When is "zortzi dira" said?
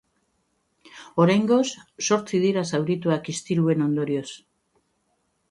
2.07-2.65